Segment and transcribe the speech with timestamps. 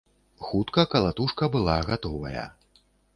[0.45, 2.47] Хутка калатушка была гатовая.